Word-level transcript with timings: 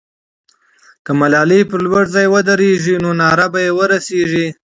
که 1.05 1.11
ملالۍ 1.19 1.61
پر 1.69 1.79
لوړ 1.85 2.03
ځای 2.13 2.27
ودرېږي، 2.29 2.95
نو 3.03 3.09
ناره 3.21 3.47
به 3.53 3.59
یې 3.65 3.71
ورسېږي. 3.77 4.47